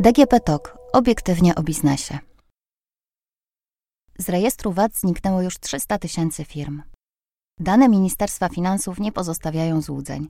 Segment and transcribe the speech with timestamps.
[0.00, 0.78] DGP TOK.
[0.92, 2.18] Obiektywnie o biznesie.
[4.18, 6.82] Z rejestru VAT zniknęło już 300 tysięcy firm.
[7.60, 10.28] Dane Ministerstwa Finansów nie pozostawiają złudzeń.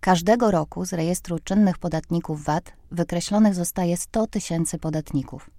[0.00, 5.50] Każdego roku z rejestru czynnych podatników VAT wykreślonych zostaje 100 tysięcy podatników.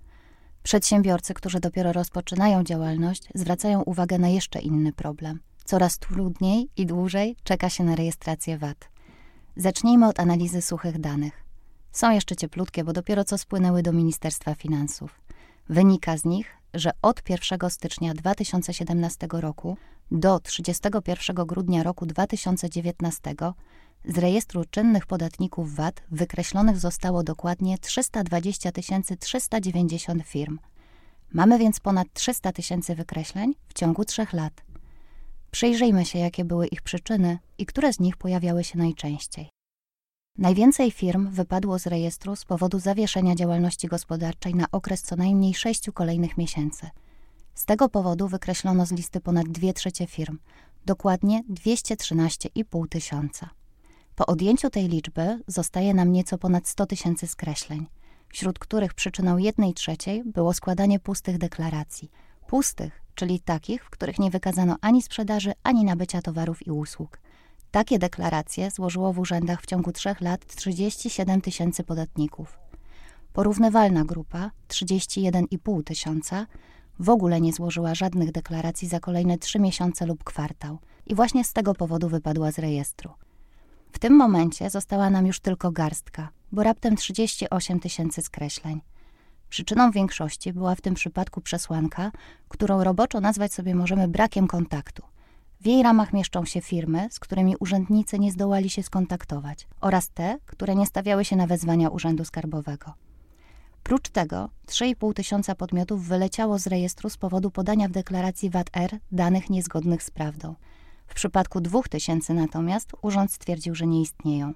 [0.64, 5.40] Przedsiębiorcy, którzy dopiero rozpoczynają działalność, zwracają uwagę na jeszcze inny problem.
[5.66, 8.90] Coraz trudniej i dłużej czeka się na rejestrację VAT.
[9.56, 11.44] Zacznijmy od analizy suchych danych.
[11.92, 15.22] Są jeszcze cieplutkie, bo dopiero co spłynęły do Ministerstwa Finansów.
[15.70, 19.78] Wynika z nich, że od 1 stycznia 2017 roku
[20.12, 23.36] do 31 grudnia roku 2019
[24.06, 28.72] z rejestru czynnych podatników VAT wykreślonych zostało dokładnie 320
[29.20, 30.60] 390 firm.
[31.34, 34.65] Mamy więc ponad 300 tysięcy wykreśleń w ciągu trzech lat.
[35.56, 39.50] Przyjrzyjmy się, jakie były ich przyczyny i które z nich pojawiały się najczęściej.
[40.38, 45.94] Najwięcej firm wypadło z rejestru z powodu zawieszenia działalności gospodarczej na okres co najmniej sześciu
[45.94, 46.90] kolejnych miesięcy.
[47.54, 50.40] Z tego powodu wykreślono z listy ponad 2 trzecie firm,
[50.86, 53.50] dokładnie 213,5 tysiąca.
[54.16, 57.86] Po odjęciu tej liczby zostaje nam nieco ponad 100 tysięcy skreśleń,
[58.30, 62.12] wśród których przyczyną jednej trzeciej było składanie pustych deklaracji.
[62.48, 67.20] Pustych, czyli takich, w których nie wykazano ani sprzedaży, ani nabycia towarów i usług.
[67.72, 72.60] Takie deklaracje złożyło w urzędach w ciągu trzech lat 37 tysięcy podatników.
[73.34, 76.48] Porównywalna grupa, 31,5 tysiąca,
[77.00, 81.54] w ogóle nie złożyła żadnych deklaracji za kolejne trzy miesiące lub kwartał i właśnie z
[81.54, 83.10] tego powodu wypadła z rejestru.
[83.92, 88.82] W tym momencie została nam już tylko garstka, bo raptem 38 tysięcy skreśleń.
[89.50, 92.12] Przyczyną większości była w tym przypadku przesłanka,
[92.50, 95.04] którą roboczo nazwać sobie możemy brakiem kontaktu.
[95.62, 100.38] W jej ramach mieszczą się firmy, z którymi urzędnicy nie zdołali się skontaktować, oraz te,
[100.46, 102.94] które nie stawiały się na wezwania Urzędu Skarbowego.
[103.84, 109.50] Prócz tego 3,5 tysiąca podmiotów wyleciało z rejestru z powodu podania w deklaracji VAT-R danych
[109.50, 110.56] niezgodnych z prawdą.
[111.08, 114.54] W przypadku 2 tysięcy natomiast urząd stwierdził, że nie istnieją.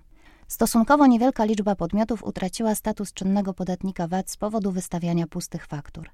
[0.49, 6.09] Stosunkowo niewielka liczba podmiotów utraciła status czynnego podatnika VAT z powodu wystawiania pustych faktur.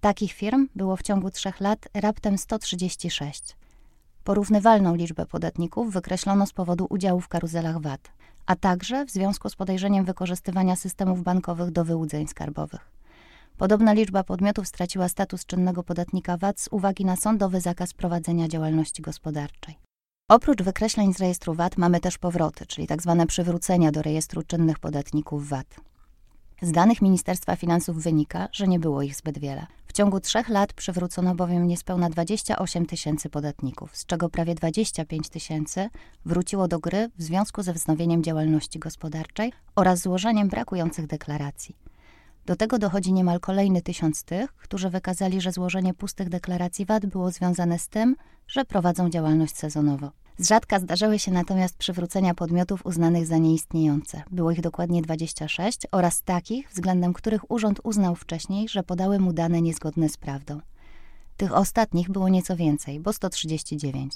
[0.00, 3.56] Takich firm było w ciągu trzech lat raptem 136.
[4.24, 8.10] Porównywalną liczbę podatników wykreślono z powodu udziału w karuzelach VAT,
[8.46, 12.90] a także w związku z podejrzeniem wykorzystywania systemów bankowych do wyłudzeń skarbowych.
[13.56, 19.02] Podobna liczba podmiotów straciła status czynnego podatnika VAT z uwagi na sądowy zakaz prowadzenia działalności
[19.02, 19.89] gospodarczej.
[20.30, 23.16] Oprócz wykreśleń z rejestru VAT mamy też powroty, czyli tzw.
[23.18, 25.76] Tak przywrócenia do rejestru czynnych podatników VAT.
[26.62, 29.66] Z danych Ministerstwa Finansów wynika, że nie było ich zbyt wiele.
[29.86, 35.88] W ciągu trzech lat przywrócono bowiem niespełna 28 tysięcy podatników, z czego prawie 25 tysięcy
[36.24, 41.76] wróciło do gry w związku ze wznowieniem działalności gospodarczej oraz złożeniem brakujących deklaracji.
[42.46, 47.30] Do tego dochodzi niemal kolejny tysiąc tych, którzy wykazali, że złożenie pustych deklaracji VAT było
[47.30, 48.16] związane z tym,
[48.48, 50.10] że prowadzą działalność sezonowo.
[50.38, 54.22] Z rzadka zdarzały się natomiast przywrócenia podmiotów uznanych za nieistniejące.
[54.30, 59.62] Było ich dokładnie 26 oraz takich, względem których urząd uznał wcześniej, że podały mu dane
[59.62, 60.60] niezgodne z prawdą.
[61.36, 64.14] Tych ostatnich było nieco więcej, bo 139.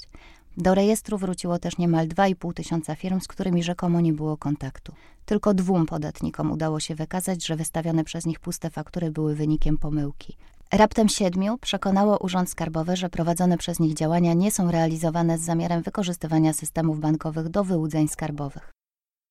[0.57, 4.93] Do rejestru wróciło też niemal 2,5 tysiąca firm, z którymi rzekomo nie było kontaktu.
[5.25, 10.37] Tylko dwóm podatnikom udało się wykazać, że wystawione przez nich puste faktury były wynikiem pomyłki.
[10.73, 15.81] Raptem siedmiu przekonało Urząd Skarbowy, że prowadzone przez nich działania nie są realizowane z zamiarem
[15.81, 18.71] wykorzystywania systemów bankowych do wyłudzeń skarbowych.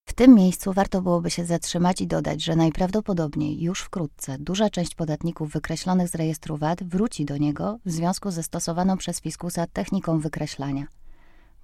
[0.09, 4.95] W tym miejscu warto byłoby się zatrzymać i dodać, że najprawdopodobniej już wkrótce duża część
[4.95, 10.19] podatników wykreślonych z rejestru VAT wróci do niego w związku ze stosowaną przez fiskusa techniką
[10.19, 10.87] wykreślania.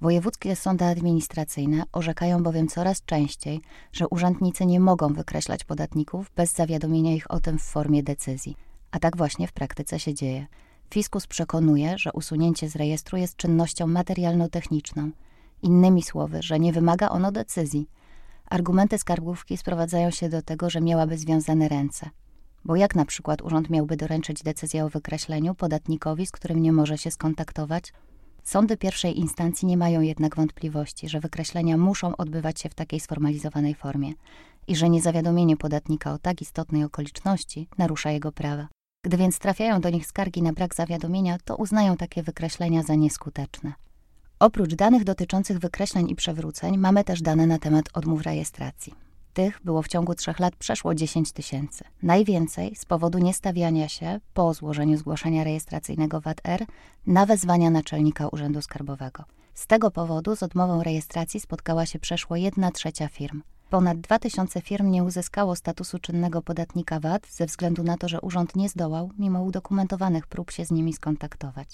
[0.01, 3.61] Wojewódzkie sądy administracyjne orzekają bowiem coraz częściej,
[3.93, 8.57] że urzędnicy nie mogą wykreślać podatników bez zawiadomienia ich o tym w formie decyzji.
[8.91, 10.47] A tak właśnie w praktyce się dzieje.
[10.91, 15.11] Fiskus przekonuje, że usunięcie z rejestru jest czynnością materialno-techniczną.
[15.63, 17.89] Innymi słowy, że nie wymaga ono decyzji.
[18.47, 22.11] Argumenty skarbówki sprowadzają się do tego, że miałaby związane ręce.
[22.65, 26.99] Bo jak na przykład urząd miałby doręczyć decyzję o wykreśleniu podatnikowi, z którym nie może
[26.99, 27.93] się skontaktować?
[28.45, 33.75] Sądy pierwszej instancji nie mają jednak wątpliwości, że wykreślenia muszą odbywać się w takiej sformalizowanej
[33.75, 34.13] formie
[34.67, 38.69] i że niezawiadomienie podatnika o tak istotnej okoliczności narusza jego prawa.
[39.05, 43.73] Gdy więc trafiają do nich skargi na brak zawiadomienia, to uznają takie wykreślenia za nieskuteczne.
[44.39, 49.10] Oprócz danych dotyczących wykreśleń i przewróceń, mamy też dane na temat odmów rejestracji.
[49.33, 51.85] Tych było w ciągu trzech lat przeszło 10 tysięcy.
[52.03, 56.67] Najwięcej z powodu niestawiania się po złożeniu zgłoszenia rejestracyjnego VAT-R
[57.07, 59.25] na wezwania naczelnika Urzędu Skarbowego.
[59.55, 63.43] Z tego powodu z odmową rejestracji spotkała się przeszło 1 trzecia firm.
[63.71, 68.57] Ponad 2000 firm nie uzyskało statusu czynnego podatnika VAT ze względu na to, że urząd
[68.57, 71.69] nie zdołał, mimo udokumentowanych prób, się z nimi skontaktować.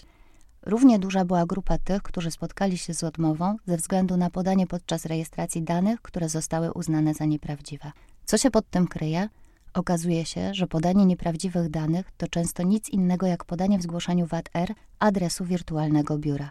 [0.67, 5.07] Równie duża była grupa tych, którzy spotkali się z odmową ze względu na podanie podczas
[5.07, 7.93] rejestracji danych, które zostały uznane za nieprawdziwe.
[8.25, 9.29] Co się pod tym kryje?
[9.75, 14.75] Okazuje się, że podanie nieprawdziwych danych to często nic innego jak podanie w zgłoszeniu VAT-R
[14.99, 16.51] adresu wirtualnego biura.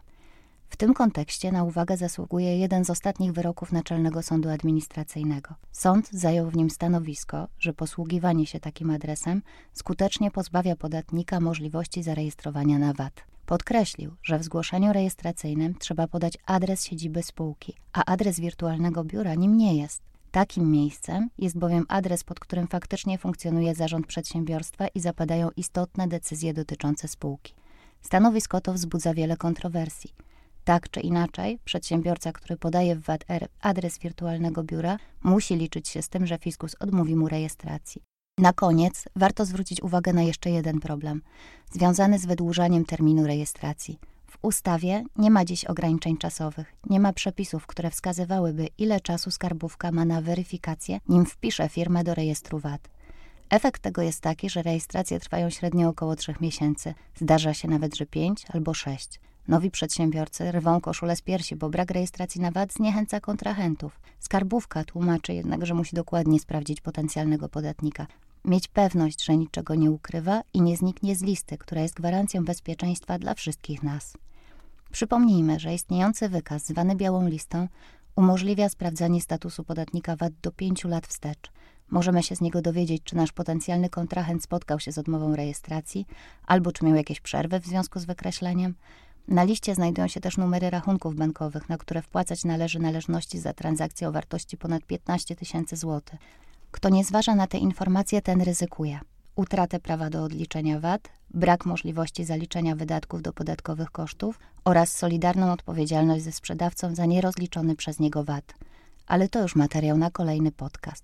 [0.70, 5.56] W tym kontekście na uwagę zasługuje jeden z ostatnich wyroków Naczelnego Sądu Administracyjnego.
[5.72, 9.42] Sąd zajął w nim stanowisko, że posługiwanie się takim adresem
[9.74, 13.35] skutecznie pozbawia podatnika możliwości zarejestrowania na VAT.
[13.46, 19.58] Podkreślił, że w zgłoszeniu rejestracyjnym trzeba podać adres siedziby spółki, a adres wirtualnego biura nim
[19.58, 20.02] nie jest.
[20.32, 26.54] Takim miejscem jest bowiem adres, pod którym faktycznie funkcjonuje zarząd przedsiębiorstwa i zapadają istotne decyzje
[26.54, 27.54] dotyczące spółki.
[28.02, 30.14] Stanowisko to wzbudza wiele kontrowersji.
[30.64, 36.10] Tak czy inaczej, przedsiębiorca, który podaje w VAT-R adres wirtualnego biura, musi liczyć się z
[36.10, 38.02] tym, że fiskus odmówi mu rejestracji.
[38.38, 41.22] Na koniec warto zwrócić uwagę na jeszcze jeden problem,
[41.72, 44.00] związany z wydłużaniem terminu rejestracji.
[44.28, 49.92] W ustawie nie ma dziś ograniczeń czasowych, nie ma przepisów, które wskazywałyby, ile czasu skarbówka
[49.92, 52.90] ma na weryfikację, nim wpisze firmę do rejestru VAT.
[53.50, 56.94] Efekt tego jest taki, że rejestracje trwają średnio około 3 miesięcy.
[57.16, 59.20] Zdarza się nawet, że 5 albo 6.
[59.48, 64.00] Nowi przedsiębiorcy rwą koszulę z piersi, bo brak rejestracji na VAT zniechęca kontrahentów.
[64.20, 68.08] Skarbówka tłumaczy jednak, że musi dokładnie sprawdzić potencjalnego podatnika.
[68.46, 73.20] Mieć pewność, że niczego nie ukrywa i nie zniknie z listy, która jest gwarancją bezpieczeństwa
[73.20, 74.14] dla wszystkich nas.
[74.92, 77.68] Przypomnijmy, że istniejący wykaz, zwany białą listą,
[78.16, 81.52] umożliwia sprawdzanie statusu podatnika VAT do 5 lat wstecz.
[81.90, 86.06] Możemy się z niego dowiedzieć, czy nasz potencjalny kontrahent spotkał się z odmową rejestracji,
[86.46, 88.76] albo czy miał jakieś przerwy w związku z wykreśleniem.
[89.28, 94.08] Na liście znajdują się też numery rachunków bankowych, na które wpłacać należy należności za transakcje
[94.08, 96.20] o wartości ponad 15 tysięcy złotych.
[96.72, 99.00] Kto nie zważa na te informacje, ten ryzykuje
[99.36, 106.24] utratę prawa do odliczenia VAT, brak możliwości zaliczenia wydatków do podatkowych kosztów oraz solidarną odpowiedzialność
[106.24, 108.54] ze sprzedawcą za nierozliczony przez niego VAT.
[109.08, 111.04] Ale to już materiał na kolejny podcast.